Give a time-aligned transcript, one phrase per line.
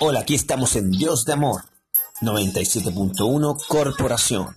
[0.00, 1.62] Hola, aquí estamos en Dios de Amor
[2.20, 4.56] 97.1 Corporación.